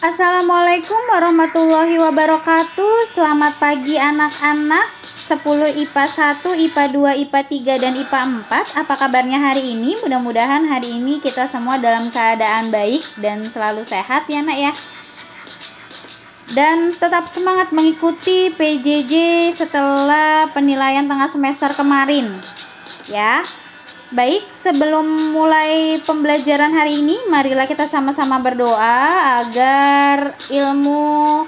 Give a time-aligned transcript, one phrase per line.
[0.00, 3.04] Assalamualaikum warahmatullahi wabarakatuh.
[3.04, 4.96] Selamat pagi anak-anak.
[5.04, 6.04] 10 IPA
[6.40, 6.84] 1, IPA
[7.20, 7.40] 2, IPA
[7.76, 10.00] 3, dan IPA 4 Apa kabarnya hari ini?
[10.00, 14.72] Mudah-mudahan hari ini kita semua dalam keadaan baik dan selalu sehat ya nak ya.
[16.56, 19.12] Dan tetap semangat mengikuti PJJ
[19.52, 22.40] setelah penilaian tengah semester kemarin
[23.04, 23.44] ya
[24.10, 31.46] Baik, sebelum mulai pembelajaran hari ini, marilah kita sama-sama berdoa agar ilmu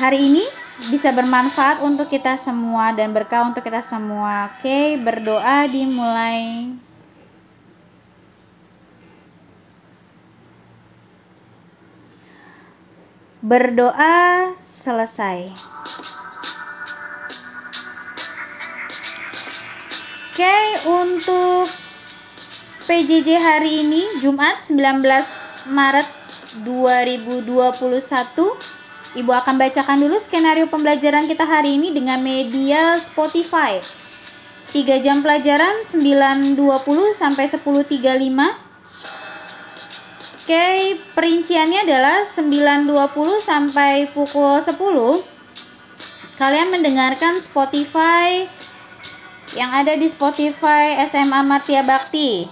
[0.00, 0.40] hari ini
[0.88, 4.56] bisa bermanfaat untuk kita semua dan berkah untuk kita semua.
[4.56, 6.72] Oke, berdoa dimulai.
[13.44, 15.52] Berdoa selesai.
[20.34, 20.58] Oke,
[20.90, 21.70] untuk
[22.90, 25.06] PJJ hari ini Jumat 19
[25.70, 26.10] Maret
[26.66, 27.54] 2021
[29.14, 33.78] Ibu akan bacakan dulu skenario pembelajaran kita hari ini dengan media Spotify.
[34.74, 36.58] 3 jam pelajaran 9.20
[37.14, 37.94] sampai 10.35
[40.34, 44.74] Oke, perinciannya adalah 9.20 sampai pukul 10
[46.34, 48.50] Kalian mendengarkan Spotify
[49.54, 52.46] yang ada di Spotify SMA Martia Bakti.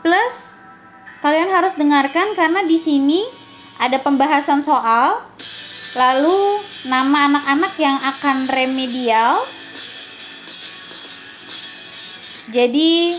[0.00, 0.62] Plus
[1.20, 3.20] kalian harus dengarkan karena di sini
[3.76, 5.20] ada pembahasan soal,
[5.98, 9.42] lalu nama anak-anak yang akan remedial.
[12.50, 13.18] Jadi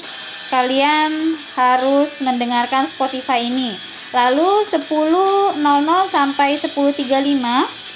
[0.52, 3.76] kalian harus mendengarkan Spotify ini.
[4.12, 5.56] Lalu 10.00
[6.12, 7.92] sampai 10.35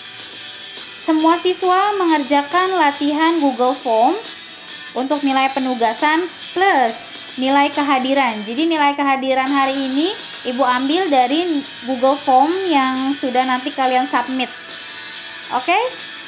[0.96, 4.16] semua siswa mengerjakan latihan Google Form
[4.96, 8.42] untuk nilai penugasan plus nilai kehadiran.
[8.48, 10.16] Jadi nilai kehadiran hari ini
[10.48, 14.50] Ibu ambil dari Google Form yang sudah nanti kalian submit.
[15.52, 15.76] Oke?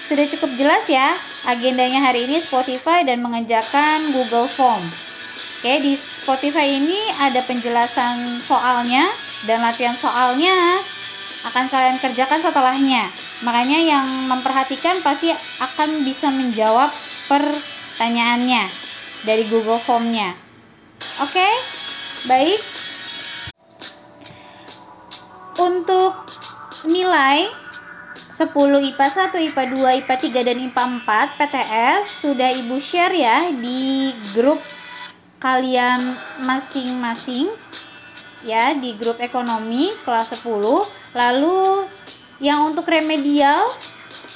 [0.04, 1.16] Sudah cukup jelas ya
[1.48, 4.84] agendanya hari ini Spotify dan mengerjakan Google Form.
[5.58, 9.10] Oke, di Spotify ini ada penjelasan soalnya
[9.50, 10.82] dan latihan soalnya
[11.46, 13.10] akan kalian kerjakan setelahnya.
[13.42, 16.90] Makanya yang memperhatikan pasti akan bisa menjawab
[17.30, 17.44] per
[17.98, 18.70] pertanyaannya
[19.26, 20.38] dari Google Form-nya.
[21.18, 21.50] Oke,
[22.30, 22.62] baik.
[25.58, 26.14] Untuk
[26.86, 27.50] nilai
[28.30, 28.54] 10
[28.94, 34.14] IPA 1, IPA 2, IPA 3, dan IPA 4 PTS sudah Ibu share ya di
[34.38, 34.62] grup
[35.42, 36.14] kalian
[36.46, 37.50] masing-masing
[38.46, 41.90] ya di grup ekonomi kelas 10 lalu
[42.38, 43.66] yang untuk remedial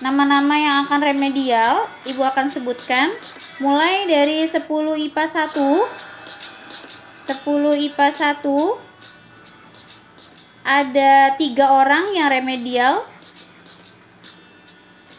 [0.02, 3.14] nama-nama yang akan remedial Ibu akan sebutkan.
[3.62, 5.54] Mulai dari 10 IPA 1
[7.30, 8.08] 10 IPA
[8.42, 8.42] 1
[10.62, 13.06] ada tiga orang yang remedial.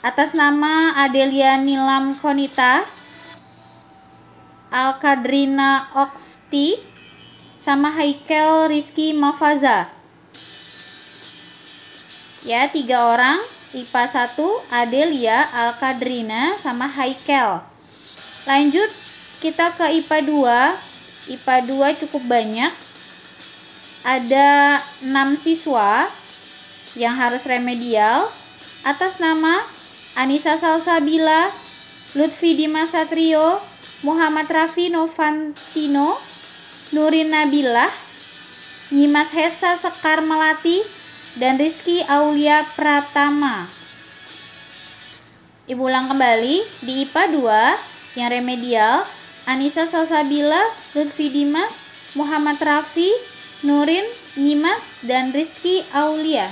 [0.02, 2.82] Atas nama Adelia Nilam Konita
[4.74, 6.82] Alkadrina Oxti
[7.54, 9.94] sama Haikel Rizky Mafaza.
[12.42, 13.38] Ya tiga orang
[13.72, 17.72] IPA 1 Adelia Alkadrina sama Haikel
[18.42, 18.90] Lanjut
[19.38, 20.18] kita ke IPA
[21.30, 21.34] 2.
[21.38, 22.74] IPA 2 cukup banyak.
[24.02, 26.10] Ada 6 siswa
[26.98, 28.34] yang harus remedial
[28.82, 29.62] atas nama
[30.18, 31.54] Anissa Salsabila,
[32.18, 33.62] Lutfi Dimas Satrio,
[34.02, 36.18] Muhammad Rafi Novantino,
[36.90, 37.94] Nurin Nabilah,
[38.90, 40.82] Nyimas Hesa Sekar Melati,
[41.36, 43.68] dan Rizky Aulia Pratama.
[45.64, 49.08] Ibu ulang kembali di IPA 2 yang remedial
[49.48, 50.60] Anissa Salsabila,
[50.92, 53.08] Lutfi Dimas, Muhammad Rafi,
[53.64, 54.04] Nurin,
[54.36, 56.50] Nyimas, dan Rizky Aulia.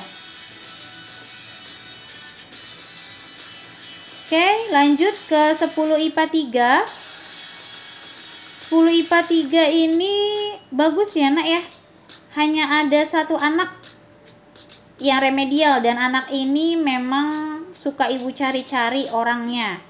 [4.30, 5.74] Oke, lanjut ke 10
[6.06, 6.24] IPA
[6.86, 6.86] 3.
[8.70, 10.14] 10 IPA 3 ini
[10.70, 11.58] bagus ya nak ya.
[12.38, 13.80] Hanya ada satu anak
[15.00, 19.81] yang remedial dan anak ini memang suka ibu cari-cari orangnya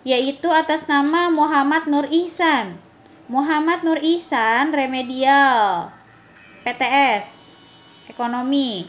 [0.00, 2.80] yaitu atas nama Muhammad Nur Ihsan.
[3.28, 5.92] Muhammad Nur Ihsan remedial
[6.64, 7.52] PTS
[8.08, 8.88] ekonomi.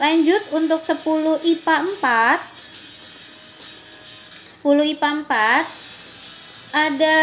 [0.00, 2.40] Lanjut untuk 10 IPA 4.
[4.64, 7.16] 10 IPA 4 ada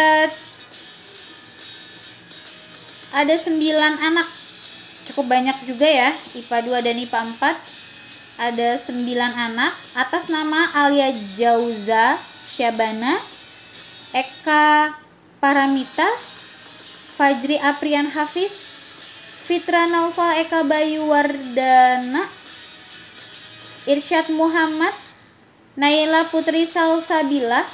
[3.14, 3.58] ada 9
[4.02, 4.43] anak.
[5.04, 7.84] Cukup banyak juga ya, IPA 2 dan IPA 4
[8.34, 13.22] ada 9 anak atas nama Alia Jauza Syabana,
[14.10, 14.98] Eka
[15.38, 16.08] Paramita,
[17.14, 18.74] Fajri Aprian Hafiz,
[19.44, 22.32] Fitra Naufal Eka Bayu Wardana,
[23.86, 24.96] Irsyad Muhammad,
[25.78, 27.68] Naila Putri Salsabila,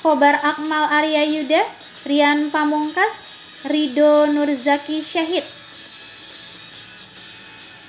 [0.00, 1.66] Kobar Akmal Arya Yuda,
[2.08, 3.36] Rian Pamungkas,
[3.68, 5.59] Rido Nurzaki Syahid.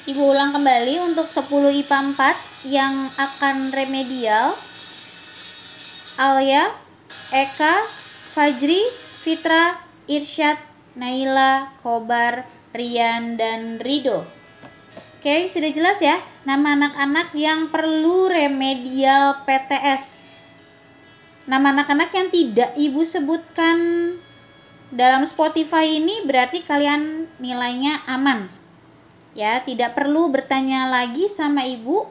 [0.02, 1.46] Ibu ulang kembali untuk 10
[1.86, 4.58] IPA 4 yang akan remedial.
[6.18, 6.74] Alia,
[7.30, 7.86] Eka,
[8.34, 8.82] Fajri,
[9.22, 9.78] Fitra,
[10.10, 10.58] Irsyad,
[10.98, 14.26] Naila, Kobar, Rian, dan Rido.
[15.22, 16.18] Oke, sudah jelas ya
[16.50, 20.18] nama anak-anak yang perlu remedial PTS.
[21.46, 23.78] Nama anak-anak yang tidak ibu sebutkan
[24.90, 28.61] dalam Spotify ini berarti kalian nilainya aman.
[29.32, 32.08] Ya, tidak perlu bertanya lagi sama ibu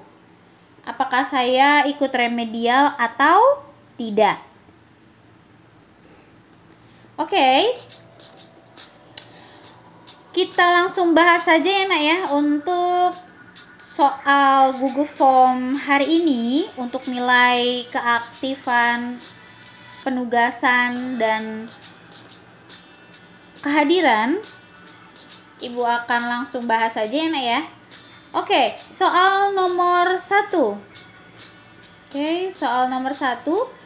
[0.88, 3.64] apakah saya ikut remedial atau
[4.00, 4.40] tidak.
[7.20, 7.76] Oke.
[10.30, 13.12] Kita langsung bahas saja ya nak ya untuk
[13.76, 19.18] soal Google Form hari ini untuk nilai keaktifan
[20.06, 21.66] penugasan dan
[23.60, 24.38] kehadiran
[25.60, 27.60] Ibu akan langsung bahas saja ya nak ya
[28.32, 30.80] Oke soal nomor satu
[32.08, 33.80] Oke soal nomor satu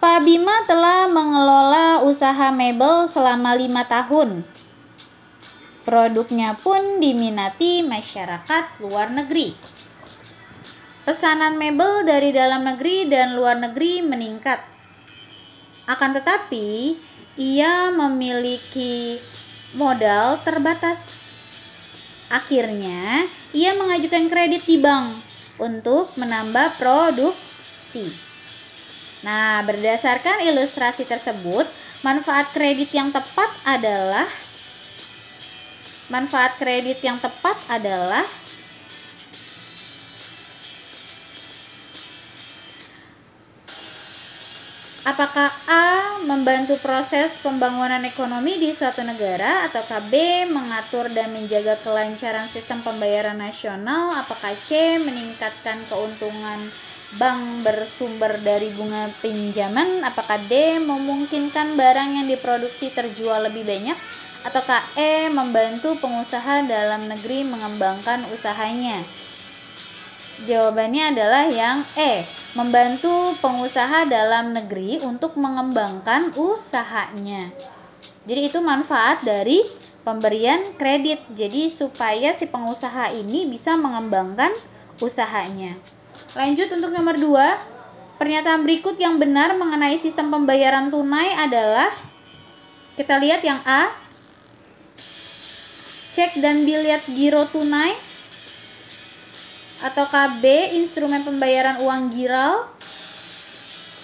[0.00, 4.48] Pak Bima telah mengelola usaha mebel selama lima tahun.
[5.84, 9.52] Produknya pun diminati masyarakat luar negeri.
[11.04, 14.64] Pesanan mebel dari dalam negeri dan luar negeri meningkat.
[15.84, 16.96] Akan tetapi,
[17.38, 19.22] ia memiliki
[19.74, 21.18] modal terbatas.
[22.30, 25.18] Akhirnya, ia mengajukan kredit di bank
[25.58, 28.06] untuk menambah produksi.
[29.20, 31.68] Nah, berdasarkan ilustrasi tersebut,
[32.00, 34.24] manfaat kredit yang tepat adalah
[36.10, 38.26] manfaat kredit yang tepat adalah
[45.00, 49.80] Apakah A membantu proses pembangunan ekonomi di suatu negara atau
[50.12, 54.12] B mengatur dan menjaga kelancaran sistem pembayaran nasional?
[54.20, 56.68] Apakah C meningkatkan keuntungan
[57.16, 60.04] bank bersumber dari bunga pinjaman?
[60.04, 63.96] Apakah D memungkinkan barang yang diproduksi terjual lebih banyak?
[64.44, 69.00] Ataukah E membantu pengusaha dalam negeri mengembangkan usahanya
[70.40, 72.24] Jawabannya adalah yang E,
[72.56, 77.52] membantu pengusaha dalam negeri untuk mengembangkan usahanya.
[78.24, 79.60] Jadi itu manfaat dari
[80.00, 81.20] pemberian kredit.
[81.36, 84.48] Jadi supaya si pengusaha ini bisa mengembangkan
[85.04, 85.76] usahanya.
[86.32, 88.16] Lanjut untuk nomor 2.
[88.20, 91.88] Pernyataan berikut yang benar mengenai sistem pembayaran tunai adalah
[92.96, 93.88] kita lihat yang A.
[96.12, 97.96] Cek dan biliet giro tunai
[99.80, 100.44] atau KB
[100.76, 102.68] instrumen pembayaran uang giral.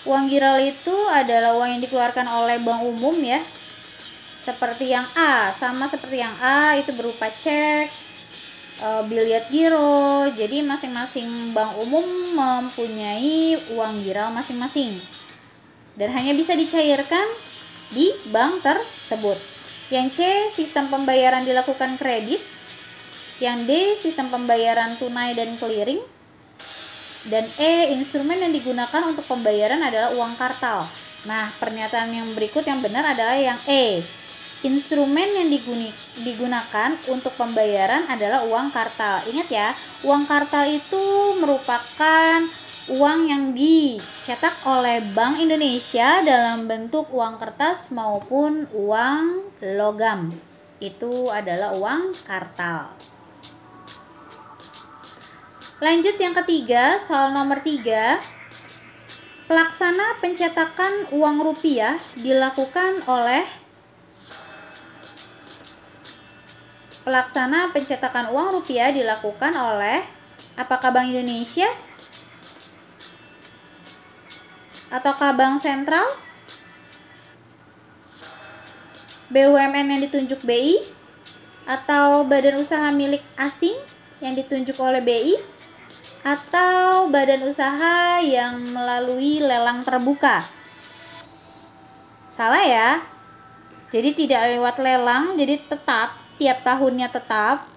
[0.06, 3.42] Uang giral itu adalah uang yang dikeluarkan oleh bank umum ya.
[4.38, 7.90] Seperti yang A, sama seperti yang A itu berupa cek,
[8.78, 10.30] uh, biliet giro.
[10.30, 12.06] Jadi masing-masing bank umum
[12.38, 15.02] mempunyai uang giral masing-masing.
[15.98, 17.26] Dan hanya bisa dicairkan
[17.90, 19.38] di bank tersebut.
[19.90, 20.18] Yang C,
[20.62, 22.42] sistem pembayaran dilakukan kredit.
[23.36, 26.00] Yang D, sistem pembayaran tunai dan clearing.
[27.26, 30.86] Dan E, instrumen yang digunakan untuk pembayaran adalah uang kartal.
[31.26, 33.98] Nah, pernyataan yang berikut yang benar adalah yang E
[34.64, 35.52] Instrumen yang
[36.16, 39.20] digunakan untuk pembayaran adalah uang kartal.
[39.28, 39.68] Ingat ya,
[40.00, 41.04] uang kartal itu
[41.36, 42.40] merupakan
[42.88, 49.44] uang yang dicetak oleh Bank Indonesia dalam bentuk uang kertas maupun uang
[49.76, 50.32] logam.
[50.80, 53.15] Itu adalah uang kartal.
[55.76, 58.16] Lanjut yang ketiga, soal nomor tiga.
[59.44, 63.44] Pelaksana pencetakan uang rupiah dilakukan oleh
[67.04, 70.02] Pelaksana pencetakan uang rupiah dilakukan oleh
[70.58, 71.68] apakah Bank Indonesia?
[74.90, 76.02] Ataukah Bank Sentral?
[79.30, 80.82] BUMN yang ditunjuk BI?
[81.68, 83.78] Atau badan usaha milik asing
[84.18, 85.55] yang ditunjuk oleh BI?
[86.26, 90.42] Atau badan usaha yang melalui lelang terbuka?
[92.26, 92.98] Salah ya?
[93.94, 97.70] Jadi tidak lewat lelang, jadi tetap tiap tahunnya tetap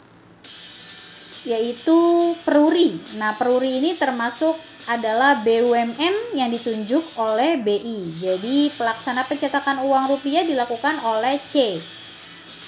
[1.47, 1.95] yaitu
[2.41, 2.99] peruri.
[3.15, 4.57] Nah, peruri ini termasuk
[4.89, 8.11] adalah BUMN yang ditunjuk oleh BI.
[8.17, 11.77] Jadi, pelaksana pencetakan uang rupiah dilakukan oleh C.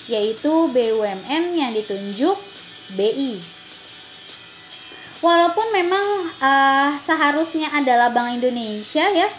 [0.06, 2.38] yaitu BUMN yang ditunjuk
[2.94, 3.61] BI.
[5.22, 9.30] Walaupun memang uh, seharusnya adalah Bank Indonesia ya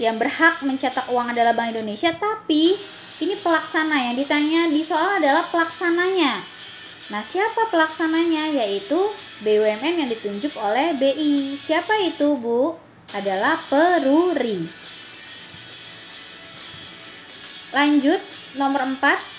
[0.00, 2.72] yang berhak mencetak uang adalah Bank Indonesia, tapi
[3.20, 6.40] ini pelaksana yang ditanya di soal adalah pelaksananya.
[7.12, 8.52] Nah, siapa pelaksananya?
[8.52, 8.96] Yaitu
[9.44, 11.58] BUMN yang ditunjuk oleh BI.
[11.58, 12.76] Siapa itu, Bu?
[13.12, 14.68] Adalah Peruri.
[17.72, 18.20] Lanjut,
[18.56, 19.37] nomor 4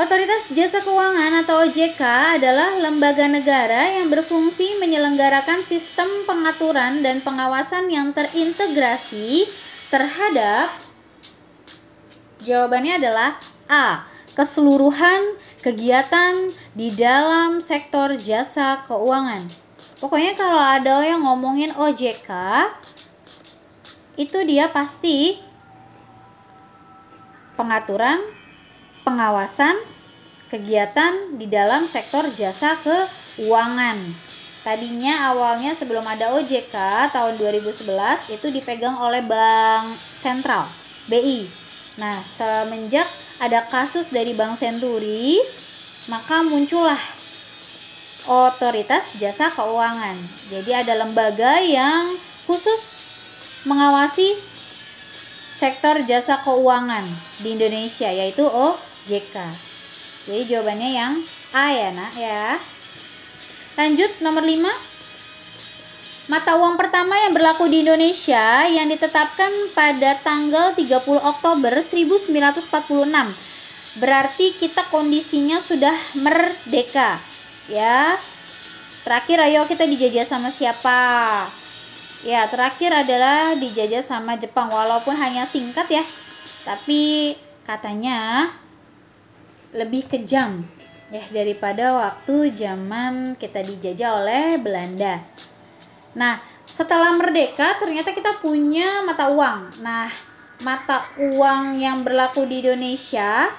[0.00, 2.00] Otoritas Jasa Keuangan atau OJK
[2.40, 9.44] adalah lembaga negara yang berfungsi menyelenggarakan sistem pengaturan dan pengawasan yang terintegrasi
[9.92, 10.72] terhadap
[12.40, 13.36] Jawabannya adalah
[13.68, 14.08] A.
[14.32, 19.44] Keseluruhan kegiatan di dalam sektor jasa keuangan.
[20.00, 22.32] Pokoknya kalau ada yang ngomongin OJK
[24.16, 25.36] itu dia pasti
[27.60, 28.39] pengaturan
[29.02, 29.76] pengawasan
[30.50, 34.12] kegiatan di dalam sektor jasa keuangan.
[34.60, 36.74] Tadinya awalnya sebelum ada OJK
[37.16, 40.68] tahun 2011 itu dipegang oleh Bank Sentral
[41.08, 41.48] BI.
[41.96, 43.08] Nah, semenjak
[43.40, 45.40] ada kasus dari Bank Senturi,
[46.12, 47.00] maka muncullah
[48.28, 50.20] otoritas jasa keuangan.
[50.52, 53.00] Jadi ada lembaga yang khusus
[53.64, 54.36] mengawasi
[55.56, 57.04] sektor jasa keuangan
[57.40, 58.89] di Indonesia yaitu OJK.
[59.06, 59.36] JK.
[60.28, 61.12] Jadi jawabannya yang
[61.56, 62.60] A ya nak ya.
[63.78, 64.62] Lanjut nomor 5.
[66.30, 72.30] Mata uang pertama yang berlaku di Indonesia yang ditetapkan pada tanggal 30 Oktober 1946.
[73.98, 77.18] Berarti kita kondisinya sudah merdeka.
[77.66, 78.14] Ya.
[79.02, 81.00] Terakhir ayo kita dijajah sama siapa?
[82.22, 86.04] Ya, terakhir adalah dijajah sama Jepang walaupun hanya singkat ya.
[86.62, 87.34] Tapi
[87.66, 88.52] katanya
[89.70, 90.66] lebih kejam
[91.10, 95.22] ya daripada waktu zaman kita dijajah oleh Belanda.
[96.14, 99.82] Nah, setelah merdeka ternyata kita punya mata uang.
[99.82, 100.06] Nah,
[100.62, 103.50] mata uang yang berlaku di Indonesia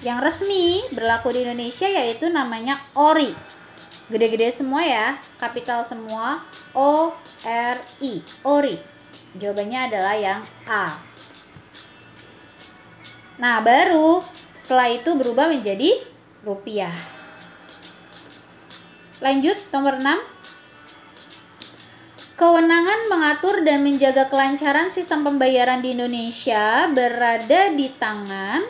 [0.00, 3.32] yang resmi berlaku di Indonesia yaitu namanya ORI.
[4.10, 7.14] Gede-gede semua ya, kapital semua O
[7.46, 8.76] R I, ORI.
[9.38, 10.98] Jawabannya adalah yang A.
[13.38, 14.18] Nah, baru
[14.60, 15.88] setelah itu berubah menjadi
[16.44, 16.92] rupiah.
[19.24, 20.20] Lanjut nomor 6.
[22.36, 28.60] Kewenangan mengatur dan menjaga kelancaran sistem pembayaran di Indonesia berada di tangan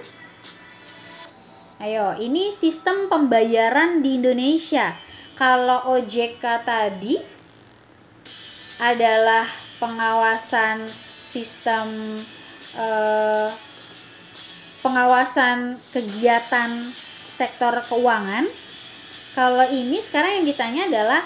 [1.80, 5.00] Ayo, ini sistem pembayaran di Indonesia.
[5.32, 7.16] Kalau OJK tadi
[8.76, 9.49] adalah
[9.80, 10.85] pengawasan
[11.16, 12.20] sistem
[12.76, 13.49] eh,
[14.81, 16.93] pengawasan kegiatan
[17.25, 18.49] sektor keuangan.
[19.33, 21.23] Kalau ini sekarang yang ditanya adalah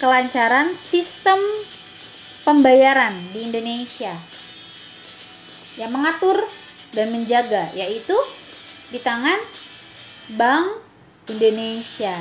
[0.00, 1.40] kelancaran sistem
[2.46, 4.16] pembayaran di Indonesia.
[5.76, 6.38] Yang mengatur
[6.94, 8.16] dan menjaga yaitu
[8.88, 9.38] di tangan
[10.34, 10.80] Bank
[11.28, 12.14] Indonesia.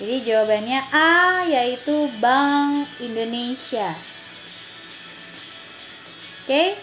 [0.00, 3.96] Jadi jawabannya A yaitu Bank Indonesia.
[6.44, 6.76] Oke.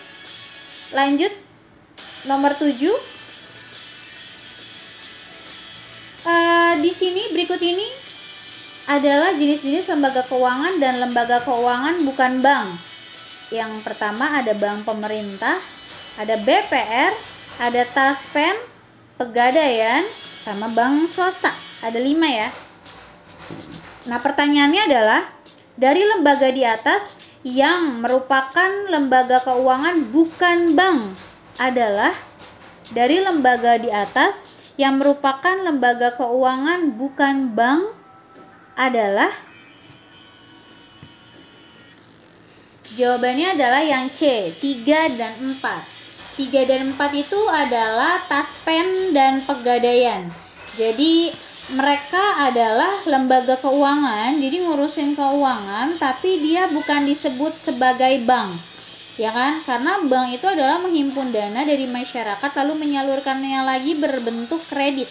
[0.95, 1.46] Lanjut
[2.25, 2.97] nomor 7 uh,
[6.25, 8.07] eh, di sini berikut ini
[8.87, 12.79] adalah jenis-jenis lembaga keuangan dan lembaga keuangan bukan bank.
[13.51, 15.59] Yang pertama ada bank pemerintah,
[16.15, 17.11] ada BPR,
[17.59, 18.55] ada Taspen,
[19.19, 20.07] Pegadaian,
[20.39, 21.51] sama bank swasta.
[21.83, 22.49] Ada lima ya.
[24.07, 25.21] Nah pertanyaannya adalah
[25.75, 31.01] dari lembaga di atas yang merupakan lembaga keuangan bukan bank
[31.57, 32.13] adalah
[32.93, 37.81] dari lembaga di atas yang merupakan lembaga keuangan bukan bank
[38.77, 39.33] adalah
[42.97, 45.61] Jawabannya adalah yang C, 3 dan 4.
[45.61, 50.25] 3 dan 4 itu adalah taspen dan pegadaian.
[50.73, 51.29] Jadi
[51.77, 58.76] mereka adalah lembaga keuangan, jadi ngurusin keuangan tapi dia bukan disebut sebagai bank
[59.17, 59.65] ya kan?
[59.65, 65.09] Karena bank itu adalah menghimpun dana dari masyarakat lalu menyalurkannya lagi berbentuk kredit.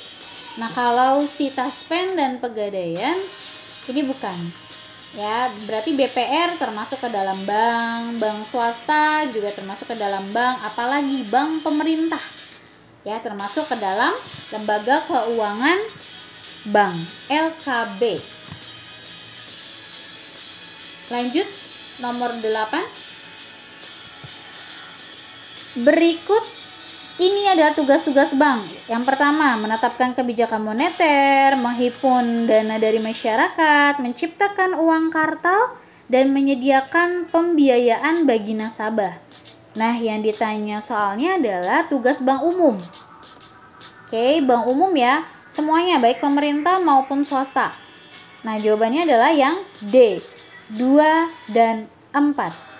[0.56, 3.18] Nah kalau si taspen dan pegadaian
[3.90, 4.38] ini bukan.
[5.14, 11.26] Ya berarti BPR termasuk ke dalam bank bank swasta juga termasuk ke dalam bank apalagi
[11.28, 12.22] bank pemerintah.
[13.06, 14.12] Ya termasuk ke dalam
[14.50, 15.78] lembaga keuangan
[16.66, 18.18] bank LKB
[21.06, 21.46] lanjut
[22.02, 23.05] nomor 8
[25.76, 26.40] Berikut
[27.20, 28.64] ini adalah tugas-tugas bank.
[28.88, 35.76] Yang pertama, menetapkan kebijakan moneter, menghimpun dana dari masyarakat, menciptakan uang kartal,
[36.08, 39.20] dan menyediakan pembiayaan bagi nasabah.
[39.76, 42.80] Nah, yang ditanya soalnya adalah tugas bank umum.
[44.08, 47.76] Oke, bank umum ya, semuanya baik pemerintah maupun swasta.
[48.48, 50.24] Nah, jawabannya adalah yang D,
[50.72, 52.75] 2 dan 4.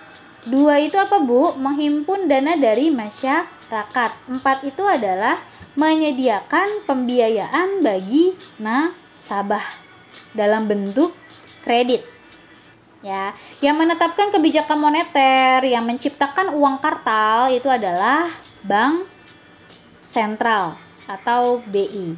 [0.46, 1.58] Dua itu apa Bu?
[1.58, 4.10] Menghimpun dana dari masyarakat.
[4.30, 5.34] Empat itu adalah
[5.74, 8.30] menyediakan pembiayaan bagi
[8.62, 9.66] nasabah
[10.38, 11.18] dalam bentuk
[11.66, 12.06] kredit.
[13.02, 18.30] Ya, yang menetapkan kebijakan moneter, yang menciptakan uang kartal itu adalah
[18.62, 19.06] bank
[19.98, 20.78] sentral
[21.10, 22.14] atau BI.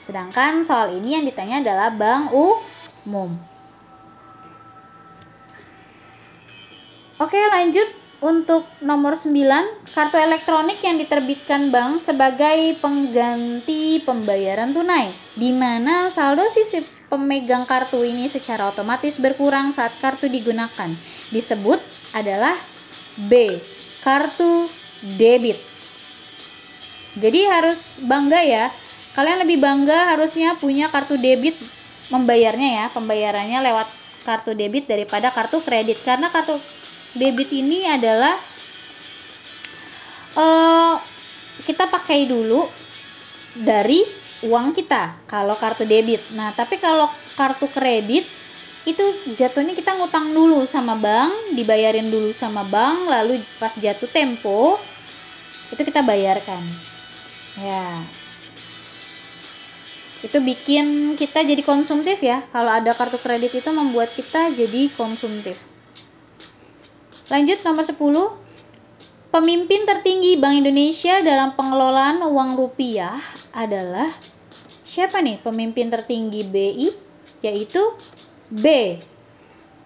[0.00, 3.51] Sedangkan soal ini yang ditanya adalah bank umum.
[7.22, 7.86] Oke, lanjut
[8.18, 9.30] untuk nomor 9,
[9.94, 15.06] kartu elektronik yang diterbitkan bank sebagai pengganti pembayaran tunai,
[15.38, 20.90] di mana saldo sisi pemegang kartu ini secara otomatis berkurang saat kartu digunakan.
[21.30, 21.78] Disebut
[22.10, 22.58] adalah
[23.14, 23.62] B,
[24.02, 24.66] kartu
[25.14, 25.62] debit.
[27.14, 28.74] Jadi harus bangga ya.
[29.14, 31.54] Kalian lebih bangga harusnya punya kartu debit
[32.10, 33.86] membayarnya ya, pembayarannya lewat
[34.26, 36.58] kartu debit daripada kartu kredit karena kartu
[37.12, 38.36] debit ini adalah
[40.36, 40.96] uh,
[41.62, 42.68] kita pakai dulu
[43.52, 44.02] dari
[44.42, 46.20] uang kita kalau kartu debit.
[46.34, 47.06] Nah, tapi kalau
[47.38, 48.26] kartu kredit
[48.82, 49.04] itu
[49.38, 54.80] jatuhnya kita ngutang dulu sama bank, dibayarin dulu sama bank, lalu pas jatuh tempo
[55.70, 56.66] itu kita bayarkan.
[57.54, 58.02] Ya.
[60.22, 62.42] Itu bikin kita jadi konsumtif ya.
[62.50, 65.71] Kalau ada kartu kredit itu membuat kita jadi konsumtif.
[67.32, 67.96] Lanjut nomor 10.
[69.32, 73.16] Pemimpin tertinggi Bank Indonesia dalam pengelolaan uang rupiah
[73.56, 74.12] adalah
[74.84, 76.92] siapa nih pemimpin tertinggi BI?
[77.40, 77.80] Yaitu
[78.52, 79.00] B.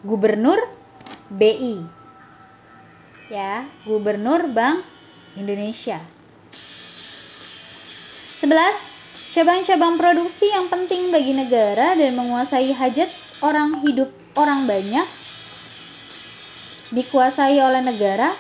[0.03, 0.59] Gubernur
[1.31, 1.87] BI.
[3.31, 4.83] Ya, Gubernur Bank
[5.39, 6.03] Indonesia.
[8.43, 8.51] 11.
[9.31, 15.07] Cabang-cabang produksi yang penting bagi negara dan menguasai hajat orang hidup orang banyak
[16.95, 18.31] dikuasai oleh negara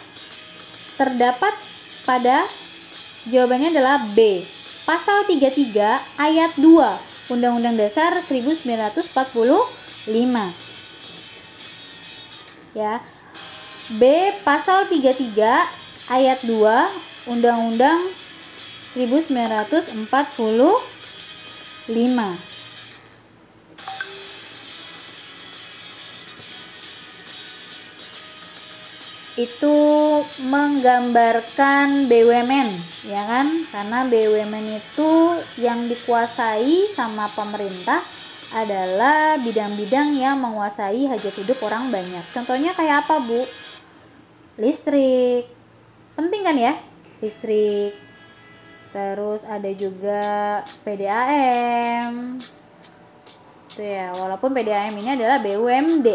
[0.97, 1.55] terdapat
[2.07, 2.47] pada
[3.27, 4.47] jawabannya adalah B.
[4.87, 5.75] Pasal 33
[6.15, 9.11] ayat 2 Undang-Undang Dasar 1945.
[12.77, 13.03] Ya.
[13.87, 14.03] B
[14.43, 15.31] pasal 33
[16.11, 17.99] ayat 2 Undang-Undang
[18.95, 20.07] 1945
[29.37, 29.77] itu
[30.49, 32.68] menggambarkan BUMN
[33.05, 33.68] ya kan?
[33.68, 35.12] Karena BUMN itu
[35.61, 38.01] yang dikuasai sama pemerintah
[38.57, 42.25] adalah bidang-bidang yang menguasai hajat hidup orang banyak.
[42.33, 43.44] Contohnya kayak apa bu?
[44.57, 45.46] Listrik.
[46.16, 46.75] Penting kan ya?
[47.20, 47.92] Listrik.
[48.96, 52.40] Terus ada juga PDAM
[53.77, 56.09] itu ya walaupun PDAM ini adalah BUMD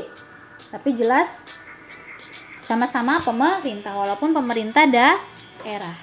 [0.73, 1.61] tapi jelas
[2.61, 5.97] sama-sama pemerintah walaupun pemerintah daerah.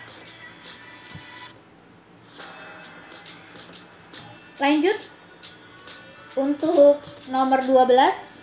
[4.59, 4.99] Lanjut
[6.35, 6.99] untuk
[7.31, 8.38] nomor 12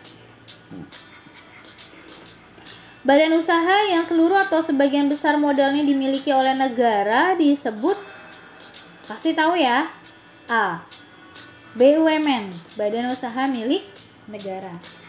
[3.06, 7.94] Badan usaha yang seluruh atau sebagian besar modalnya dimiliki oleh negara disebut
[9.06, 9.86] pasti tahu ya.
[10.50, 10.82] A.
[11.78, 13.86] BUMN, Badan Usaha milik
[14.26, 15.05] negara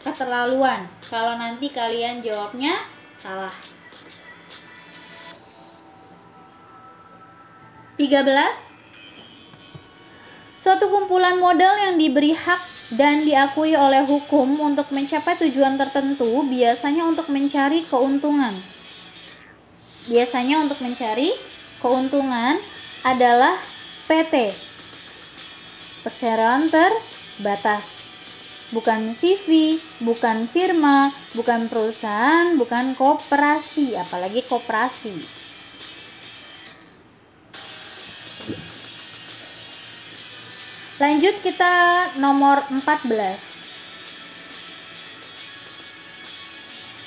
[0.00, 2.76] keterlaluan kalau nanti kalian jawabnya
[3.12, 3.52] salah.
[8.00, 8.24] 13.
[10.56, 12.60] Suatu kumpulan modal yang diberi hak
[12.96, 18.56] dan diakui oleh hukum untuk mencapai tujuan tertentu biasanya untuk mencari keuntungan.
[20.08, 21.28] Biasanya untuk mencari
[21.84, 22.56] keuntungan
[23.04, 23.56] adalah
[24.08, 24.56] PT.
[26.00, 28.19] Perseroan terbatas
[28.70, 35.18] bukan CV, bukan firma, bukan perusahaan, bukan koperasi, apalagi koperasi.
[41.00, 41.72] Lanjut kita
[42.20, 42.84] nomor 14.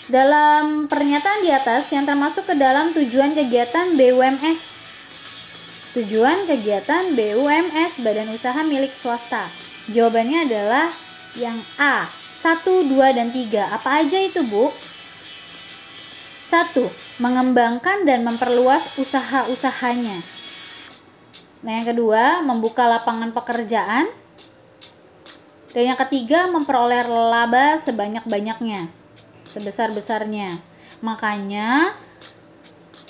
[0.10, 4.92] Dalam pernyataan di atas yang termasuk ke dalam tujuan kegiatan BUMS.
[5.94, 9.46] Tujuan kegiatan BUMS Badan Usaha milik swasta.
[9.94, 10.90] Jawabannya adalah
[11.34, 14.70] yang A 1, 2, dan 3 Apa aja itu Bu?
[14.70, 14.94] 1
[16.54, 16.86] Satu,
[17.18, 20.22] mengembangkan dan memperluas usaha-usahanya.
[21.66, 24.06] Nah, yang kedua, membuka lapangan pekerjaan.
[25.74, 28.86] Dan yang ketiga, memperoleh laba sebanyak-banyaknya,
[29.50, 30.54] sebesar-besarnya.
[31.02, 31.98] Makanya,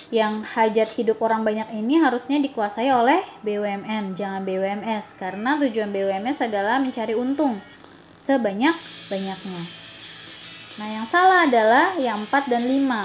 [0.07, 6.47] yang hajat hidup orang banyak ini harusnya dikuasai oleh BUMN, jangan BUMS, karena tujuan BUMS
[6.47, 7.59] adalah mencari untung
[8.23, 9.61] sebanyak-banyaknya.
[10.79, 13.03] Nah, yang salah adalah yang 4 dan 5.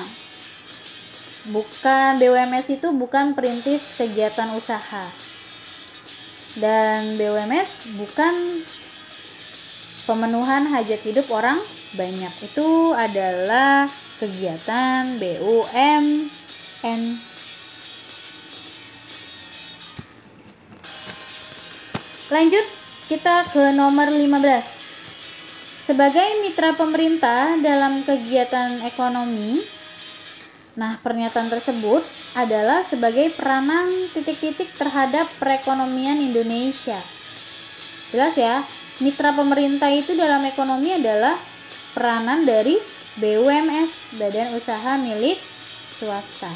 [1.50, 5.10] Bukan BUMS itu bukan perintis kegiatan usaha.
[6.54, 8.62] Dan BUMS bukan
[10.06, 11.58] pemenuhan hajat hidup orang
[11.98, 12.32] banyak.
[12.40, 13.90] Itu adalah
[14.22, 17.02] kegiatan BUMN.
[22.28, 22.66] Lanjut
[23.08, 24.87] kita ke nomor 15.
[25.88, 29.56] Sebagai mitra pemerintah dalam kegiatan ekonomi,
[30.76, 32.04] nah pernyataan tersebut
[32.36, 37.00] adalah sebagai peranan titik-titik terhadap perekonomian Indonesia.
[38.12, 38.68] Jelas ya,
[39.00, 41.40] mitra pemerintah itu dalam ekonomi adalah
[41.96, 42.76] peranan dari
[43.16, 45.40] BUMS, Badan Usaha Milik
[45.88, 46.52] Swasta.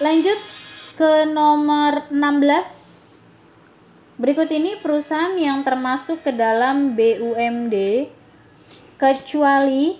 [0.00, 0.40] Lanjut
[0.96, 2.81] ke nomor 16
[4.22, 8.06] Berikut ini perusahaan yang termasuk ke dalam BUMD
[8.94, 9.98] kecuali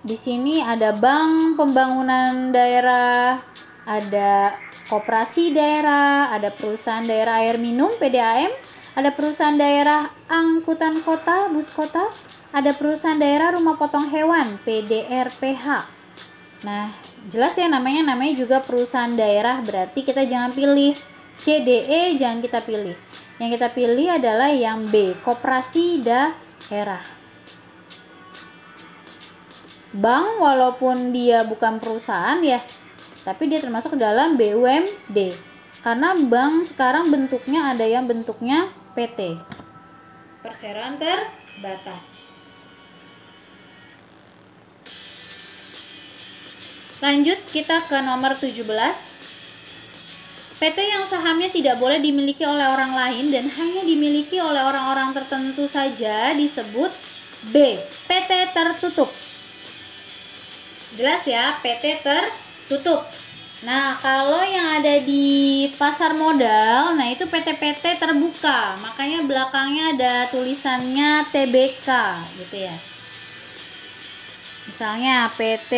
[0.00, 3.44] di sini ada bank pembangunan daerah,
[3.84, 4.56] ada
[4.88, 8.48] koperasi daerah, ada perusahaan daerah air minum PDAM,
[8.96, 12.08] ada perusahaan daerah angkutan kota, bus kota,
[12.48, 15.84] ada perusahaan daerah rumah potong hewan PDRPH.
[16.64, 16.96] Nah,
[17.28, 20.96] jelas ya namanya namanya juga perusahaan daerah berarti kita jangan pilih
[21.38, 22.98] C, D, E jangan kita pilih.
[23.38, 27.00] Yang kita pilih adalah yang B, koperasi daerah.
[29.94, 32.58] Bank walaupun dia bukan perusahaan ya,
[33.22, 35.32] tapi dia termasuk dalam BUMD.
[35.78, 39.38] Karena bank sekarang bentuknya ada yang bentuknya PT.
[40.42, 42.34] Perseroan terbatas.
[46.98, 49.17] Lanjut kita ke nomor 17
[50.58, 55.70] PT yang sahamnya tidak boleh dimiliki oleh orang lain dan hanya dimiliki oleh orang-orang tertentu
[55.70, 56.90] saja disebut
[57.54, 57.78] B.
[58.10, 59.06] PT tertutup.
[60.98, 63.06] Jelas ya, PT tertutup.
[63.62, 68.78] Nah, kalau yang ada di pasar modal, nah itu PT-PT terbuka.
[68.78, 71.88] Makanya belakangnya ada tulisannya TBK
[72.38, 72.74] gitu ya.
[74.70, 75.72] Misalnya PT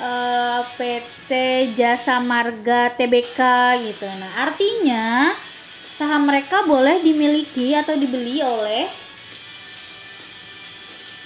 [0.00, 1.30] eh, PT
[1.76, 3.38] Jasa Marga TBK
[3.84, 4.08] gitu.
[4.08, 5.36] Nah, artinya
[5.92, 8.88] saham mereka boleh dimiliki atau dibeli oleh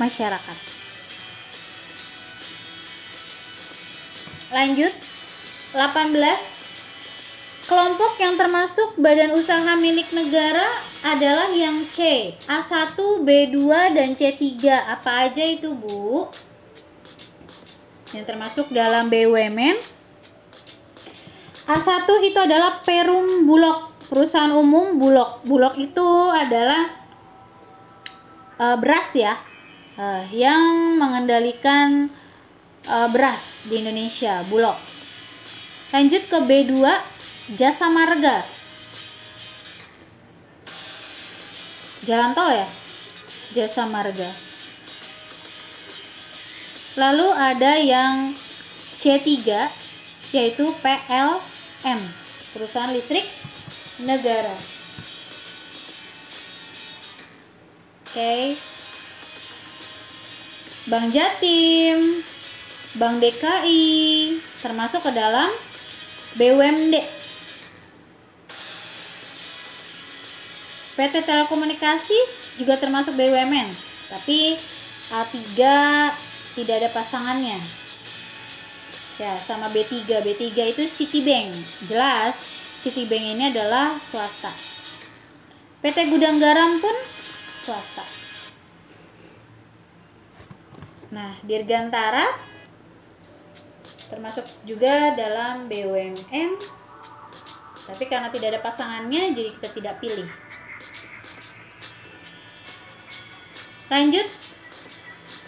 [0.03, 0.59] masyarakat.
[4.51, 4.93] Lanjut
[5.75, 6.55] 18
[7.65, 10.69] Kelompok yang termasuk badan usaha milik negara
[11.01, 12.93] adalah yang C, A1,
[13.25, 13.57] B2,
[13.97, 14.45] dan C3.
[14.85, 16.29] Apa aja itu, Bu?
[18.15, 19.77] Yang termasuk dalam BUMN.
[21.65, 25.43] A1 itu adalah Perum Bulog, perusahaan umum Bulog.
[25.49, 26.93] Bulog itu adalah
[28.61, 29.35] uh, beras ya,
[29.97, 32.13] uh, yang mengendalikan
[32.87, 34.77] uh, beras di Indonesia, Bulog.
[35.91, 36.85] Lanjut ke B2,
[37.57, 38.45] Jasa Marga.
[42.05, 42.69] Jalan tol ya?
[43.57, 44.54] Jasa Marga.
[46.95, 48.39] Lalu ada yang
[49.03, 49.27] C3
[50.31, 52.01] yaitu PLN,
[52.55, 53.27] perusahaan listrik
[54.03, 54.55] negara.
[58.03, 58.15] Oke.
[58.15, 58.45] Okay.
[60.85, 62.21] Bank Jatim,
[62.95, 63.85] Bank DKI
[64.61, 65.49] termasuk ke dalam
[66.37, 66.95] BUMD.
[70.95, 72.19] PT Telekomunikasi
[72.61, 73.67] juga termasuk BUMN,
[74.13, 74.55] tapi
[75.11, 75.59] A3
[76.55, 77.59] tidak ada pasangannya.
[79.15, 80.43] Ya sama B3 B3
[80.75, 81.55] itu Citibank.
[81.87, 84.51] Jelas Citibank ini adalah swasta.
[85.83, 86.97] PT Gudang Garam pun
[87.55, 88.03] swasta.
[91.15, 92.27] Nah Dirgantara
[94.11, 96.51] termasuk juga dalam BUMN
[97.85, 100.31] tapi karena tidak ada pasangannya jadi kita tidak pilih.
[103.93, 104.54] Lanjut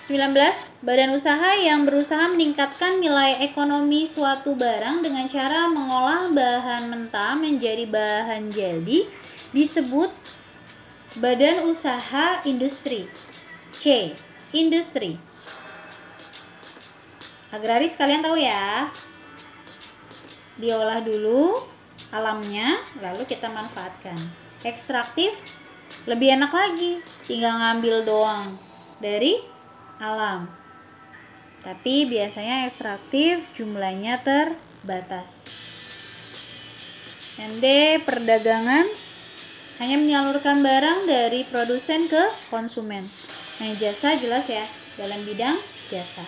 [0.06, 0.86] 19.
[0.86, 7.90] Badan usaha yang berusaha meningkatkan nilai ekonomi suatu barang dengan cara mengolah bahan mentah menjadi
[7.90, 9.10] bahan jadi
[9.50, 10.14] disebut
[11.18, 13.10] Badan usaha industri.
[13.74, 14.14] C.
[14.54, 15.18] Industri.
[17.50, 18.86] Agraris kalian tahu ya.
[20.60, 21.56] Diolah dulu
[22.14, 24.14] alamnya, lalu kita manfaatkan.
[24.62, 25.34] Ekstraktif
[26.06, 28.54] lebih enak lagi, tinggal ngambil doang
[29.00, 29.55] dari
[30.00, 30.50] alam.
[31.64, 35.50] Tapi biasanya ekstraktif jumlahnya terbatas.
[37.37, 38.88] ND perdagangan
[39.76, 43.04] hanya menyalurkan barang dari produsen ke konsumen.
[43.61, 44.64] Nah, jasa jelas ya
[44.96, 45.61] dalam bidang
[45.92, 46.24] jasa.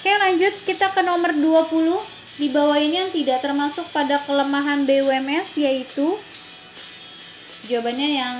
[0.00, 2.00] Oke, lanjut kita ke nomor 20.
[2.40, 6.16] Di bawah ini yang tidak termasuk pada kelemahan BUMS yaitu
[7.68, 8.36] jawabannya yang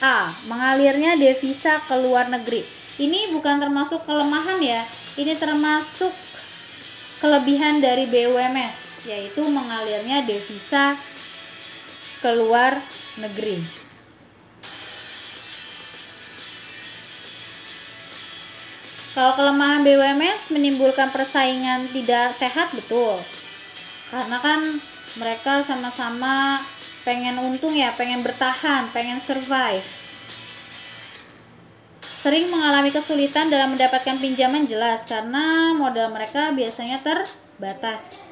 [0.00, 2.77] A, mengalirnya devisa ke luar negeri.
[2.98, 4.82] Ini bukan termasuk kelemahan ya.
[5.14, 6.10] Ini termasuk
[7.22, 10.98] kelebihan dari BUMS yaitu mengalirnya devisa
[12.18, 12.82] ke luar
[13.14, 13.62] negeri.
[19.14, 23.18] Kalau kelemahan BUMS menimbulkan persaingan tidak sehat betul.
[24.14, 24.78] Karena kan
[25.18, 26.62] mereka sama-sama
[27.02, 29.97] pengen untung ya, pengen bertahan, pengen survive.
[32.18, 38.26] Sering mengalami kesulitan dalam mendapatkan pinjaman jelas karena modal mereka biasanya terbatas.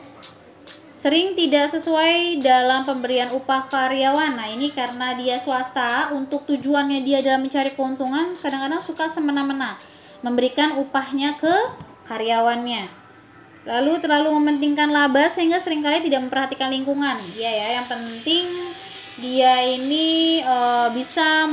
[0.91, 4.35] Sering tidak sesuai dalam pemberian upah karyawan.
[4.35, 9.79] Nah, ini karena dia swasta, untuk tujuannya dia dalam mencari keuntungan, kadang-kadang suka semena-mena
[10.19, 11.55] memberikan upahnya ke
[12.11, 12.91] karyawannya.
[13.71, 17.23] Lalu terlalu mementingkan laba sehingga sering kali tidak memperhatikan lingkungan.
[17.39, 18.51] Iya ya, yang penting
[19.23, 20.57] dia ini e,
[20.91, 21.47] bisa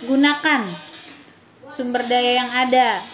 [0.00, 0.64] menggunakan
[1.68, 3.04] sumber daya yang ada,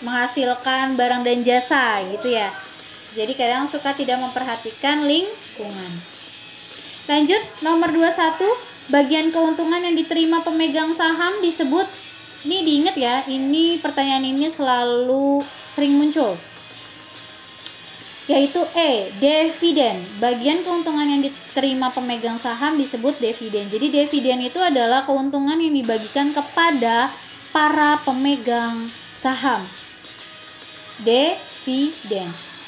[0.00, 2.54] menghasilkan barang dan jasa gitu ya.
[3.12, 5.92] Jadi kadang suka tidak memperhatikan lingkungan.
[7.06, 11.86] Lanjut nomor 21, bagian keuntungan yang diterima pemegang saham disebut
[12.46, 16.38] ini diingat ya, ini pertanyaan ini selalu sering muncul.
[18.26, 20.02] Yaitu E, dividen.
[20.18, 23.70] Bagian keuntungan yang diterima pemegang saham disebut dividen.
[23.70, 27.14] Jadi dividen itu adalah keuntungan yang dibagikan kepada
[27.54, 29.62] para pemegang saham.
[31.00, 32.26] Dividen.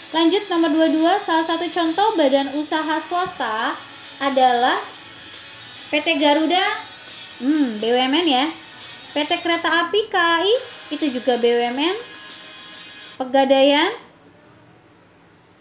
[0.08, 3.76] Lanjut nomor 22, salah satu contoh badan usaha swasta
[4.22, 4.78] adalah
[5.88, 6.64] PT Garuda
[7.40, 8.46] hmm, BUMN ya
[9.16, 10.54] PT Kereta Api KAI
[10.92, 11.96] itu juga BUMN
[13.16, 13.90] Pegadaian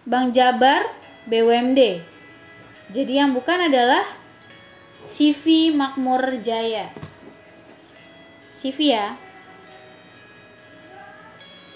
[0.07, 0.87] Bank Jabar
[1.27, 2.15] BUMD
[2.87, 3.99] jadi yang bukan adalah
[5.03, 6.87] CV Makmur Jaya.
[8.47, 9.19] CV ya.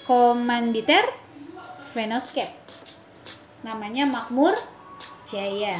[0.08, 1.04] Komanditer
[1.92, 2.56] Venoscape.
[3.60, 4.56] Namanya Makmur
[5.28, 5.76] Jaya.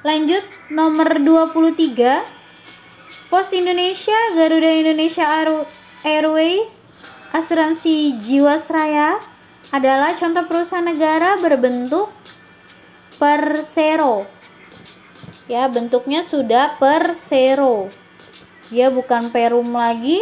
[0.00, 5.28] Lanjut nomor 23 Pos Indonesia, Garuda Indonesia
[6.02, 6.88] Airways,
[7.36, 9.31] Asuransi Jiwasraya
[9.72, 12.12] adalah contoh perusahaan negara berbentuk
[13.16, 14.28] persero.
[15.48, 17.88] Ya, bentuknya sudah persero.
[18.68, 20.20] Dia bukan perum lagi,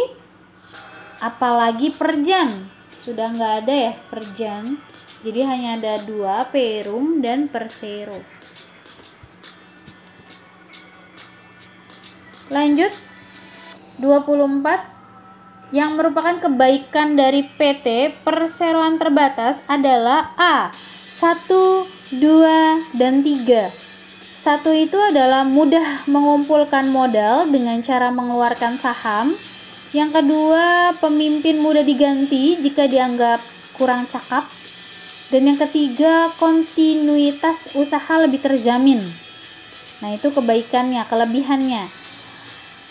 [1.19, 2.47] apalagi perjan.
[2.89, 4.79] Sudah nggak ada ya perjan.
[5.21, 8.17] Jadi hanya ada dua, perum dan persero.
[12.51, 12.91] Lanjut
[14.01, 15.00] 24
[15.71, 20.71] yang merupakan kebaikan dari PT perseroan terbatas adalah A
[21.19, 21.47] 1,
[22.19, 23.71] 2, dan 3
[24.35, 29.31] Satu itu adalah mudah mengumpulkan modal dengan cara mengeluarkan saham
[29.91, 33.43] Yang kedua, pemimpin mudah diganti jika dianggap
[33.75, 34.47] kurang cakap
[35.31, 38.99] dan yang ketiga, kontinuitas usaha lebih terjamin.
[40.03, 41.87] Nah, itu kebaikannya, kelebihannya.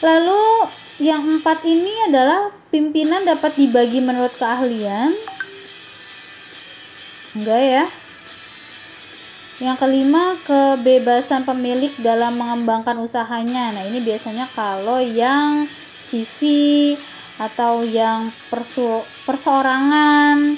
[0.01, 0.73] Lalu
[1.05, 5.13] yang empat ini adalah pimpinan dapat dibagi menurut keahlian.
[7.35, 7.87] Enggak ya.
[9.61, 13.77] Yang kelima, kebebasan pemilik dalam mengembangkan usahanya.
[13.77, 15.69] Nah, ini biasanya kalau yang
[16.01, 16.41] CV
[17.37, 20.57] atau yang persu perseorangan,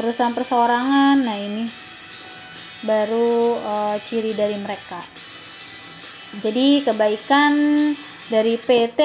[0.00, 1.20] perusahaan perseorangan.
[1.20, 1.68] Nah, ini
[2.80, 5.04] baru uh, ciri dari mereka.
[6.40, 7.52] Jadi, kebaikan
[8.32, 9.00] dari PT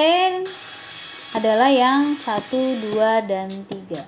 [1.34, 4.02] adalah yang 1, 2, dan 3.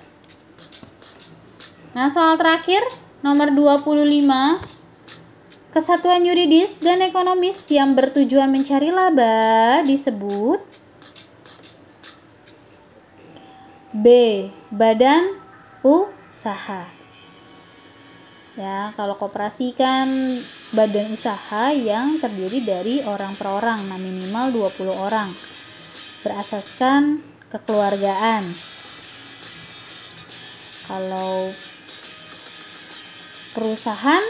[1.92, 2.82] Nah, soal terakhir
[3.22, 4.72] nomor 25
[5.72, 10.60] Kesatuan yuridis dan ekonomis yang bertujuan mencari laba disebut
[13.96, 14.08] B.
[14.68, 15.40] Badan
[15.80, 16.92] usaha.
[18.60, 20.12] Ya, kalau koperasi kan
[20.76, 25.32] badan usaha yang terdiri dari orang per orang, nah minimal 20 orang.
[26.22, 28.46] Berasaskan kekeluargaan.
[30.86, 31.52] Kalau
[33.52, 34.24] perusahaan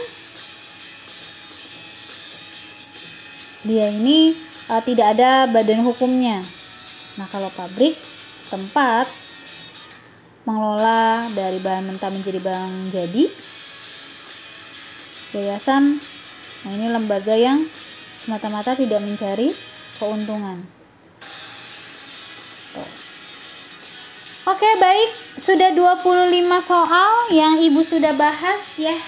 [3.62, 4.34] dia ini
[4.72, 6.42] uh, tidak ada badan hukumnya.
[7.20, 8.00] Nah, kalau pabrik
[8.48, 9.06] tempat
[10.42, 13.30] mengelola dari bahan mentah menjadi bahan jadi
[15.32, 16.02] yayasan
[16.62, 17.70] nah ini lembaga yang
[18.18, 19.54] semata-mata tidak mencari
[19.96, 20.66] keuntungan
[24.42, 26.18] Oke baik sudah 25
[26.66, 28.98] soal yang ibu sudah bahas ya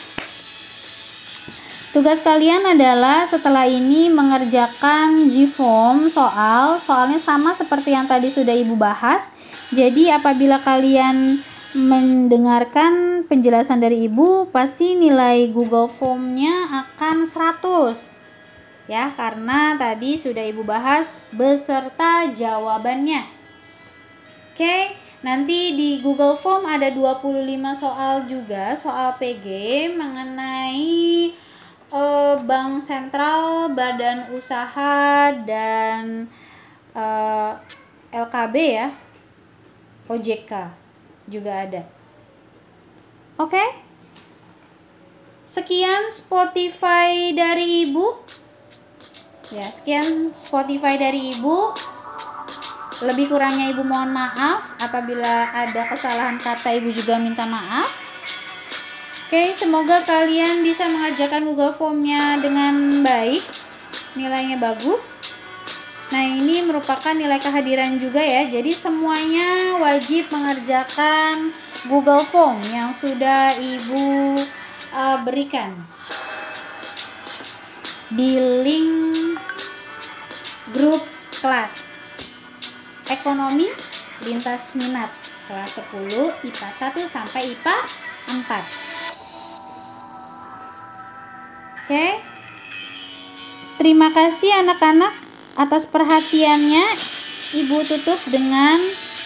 [1.90, 6.74] Tugas kalian adalah setelah ini mengerjakan G-form soal.
[6.82, 9.30] Soalnya sama seperti yang tadi sudah Ibu bahas.
[9.70, 11.38] Jadi apabila kalian
[11.78, 18.90] mendengarkan penjelasan dari Ibu, pasti nilai Google Form-nya akan 100.
[18.90, 23.22] Ya, karena tadi sudah Ibu bahas beserta jawabannya.
[24.50, 27.32] Oke, nanti di Google Form ada 25
[27.72, 29.48] soal juga, soal PG
[29.96, 31.32] mengenai
[31.88, 36.28] uh, bank sentral, badan usaha dan
[36.92, 37.56] uh,
[38.12, 38.88] eh, LKB ya.
[40.04, 40.52] OJK
[41.32, 41.82] juga ada.
[43.40, 43.56] Oke?
[43.56, 43.68] Okay?
[45.48, 48.06] Sekian Spotify dari Ibu.
[49.56, 51.72] Ya, sekian Spotify dari Ibu.
[53.02, 57.90] Lebih kurangnya Ibu mohon maaf apabila ada kesalahan kata Ibu juga minta maaf.
[59.26, 63.42] Oke, semoga kalian bisa mengerjakan Google Form-nya dengan baik.
[64.14, 65.02] Nilainya bagus.
[66.14, 68.46] Nah, ini merupakan nilai kehadiran juga ya.
[68.46, 71.50] Jadi semuanya wajib mengerjakan
[71.90, 74.38] Google Form yang sudah Ibu
[74.94, 75.74] uh, berikan
[78.14, 79.34] di link
[80.70, 81.02] grup
[81.42, 81.93] kelas
[83.10, 83.66] ekonomi
[84.24, 85.10] lintas minat
[85.44, 87.76] kelas 10 IPA 1 sampai IPA
[88.32, 88.64] 4.
[91.84, 92.16] Oke.
[93.76, 95.12] Terima kasih anak-anak
[95.60, 96.86] atas perhatiannya.
[97.54, 98.80] Ibu tutup dengan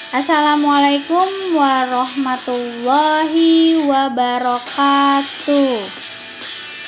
[0.08, 5.84] Assalamualaikum warahmatullahi wabarakatuh.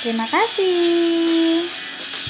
[0.00, 1.68] Terima kasih.